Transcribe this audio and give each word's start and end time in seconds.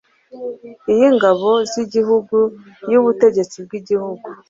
iy’Ingabo 0.91 1.49
z’Igihugu, 1.71 2.37
iy’Ubutegetsi 2.87 3.55
bw’Igihugu, 3.65 4.25